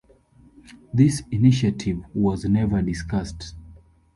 [0.91, 3.53] This initiative was never discussed.